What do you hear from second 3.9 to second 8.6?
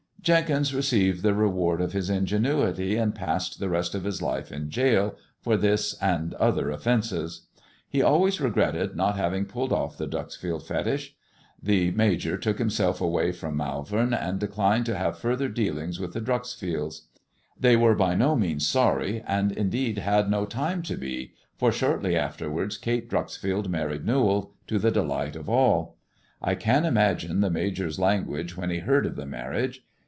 of his life in gaol for this and other offences. He always